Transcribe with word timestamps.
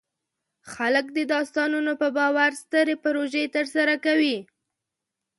خلک 0.73 1.05
د 1.17 1.19
داستانونو 1.33 1.91
په 2.01 2.07
باور 2.17 2.51
سترې 2.63 2.95
پروژې 3.03 3.43
ترسره 3.55 3.95
کوي. 4.05 4.37